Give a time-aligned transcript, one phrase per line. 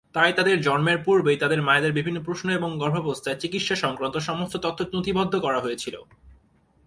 [0.13, 5.33] তাই তাদের জন্মের পূর্বেই তাদের মায়েদের বিভিন্ন প্রশ্ন এবং গর্ভাবস্থায় চিকিৎসা সংক্রান্ত সমস্ত তথ্য নথিবদ্ধ
[5.39, 5.95] করা হয়েছিল।